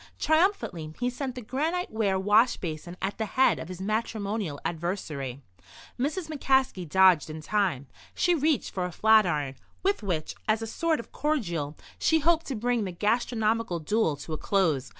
Triumphantly 0.17 0.95
he 0.99 1.11
sent 1.11 1.35
the 1.35 1.43
granite 1.43 1.91
ware 1.91 2.17
wash 2.17 2.57
basin 2.57 2.97
at 3.03 3.19
the 3.19 3.27
head 3.37 3.59
of 3.59 3.67
his 3.67 3.79
matrimonial 3.79 4.59
adversary. 4.65 5.43
Mrs. 5.99 6.27
McCaskey 6.27 6.89
dodged 6.89 7.29
in 7.29 7.39
time. 7.39 7.85
She 8.15 8.33
reached 8.33 8.71
for 8.73 8.85
a 8.85 8.91
flatiron, 8.91 9.57
with 9.83 10.01
which, 10.01 10.33
as 10.47 10.63
a 10.63 10.65
sort 10.65 10.99
of 10.99 11.11
cordial, 11.11 11.77
she 11.99 12.17
hoped 12.17 12.47
to 12.47 12.55
bring 12.55 12.83
the 12.83 12.91
gastronomical 12.91 13.77
duel 13.77 14.15
to 14.15 14.33
a 14.33 14.39
close. 14.39 14.89